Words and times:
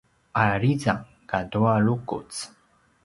’arizang 0.43 1.03
katua 1.31 1.73
lukuc 1.85 2.31